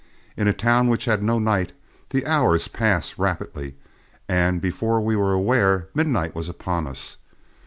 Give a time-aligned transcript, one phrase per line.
[0.35, 1.73] In a town which has no night,
[2.09, 3.75] the hours pass rapidly;
[4.27, 7.17] and before we were aware, midnight was upon us.